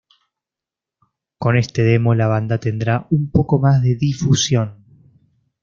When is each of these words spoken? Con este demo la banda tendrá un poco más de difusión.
Con 1.37 1.57
este 1.59 1.83
demo 1.83 2.15
la 2.15 2.25
banda 2.25 2.57
tendrá 2.57 3.05
un 3.11 3.29
poco 3.29 3.59
más 3.59 3.83
de 3.83 3.93
difusión. 3.93 4.83